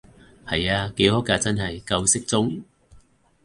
[0.47, 2.63] 係啊，幾好㗎真係，夠適中